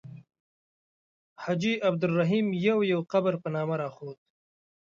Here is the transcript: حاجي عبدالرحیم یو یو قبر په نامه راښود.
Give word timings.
حاجي 1.43 1.73
عبدالرحیم 1.87 2.47
یو 2.67 2.77
یو 2.91 3.01
قبر 3.11 3.33
په 3.41 3.47
نامه 3.55 3.75
راښود. 3.81 4.17